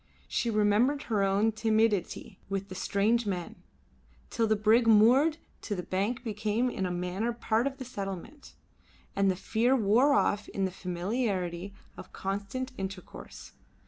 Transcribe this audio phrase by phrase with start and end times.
[0.27, 3.55] She remembered her own timidity with the strange men,
[4.31, 8.55] till the brig moored to the bank became in a manner part of the settlement,
[9.15, 13.51] and the fear wore off in the familiarity of constant intercourse.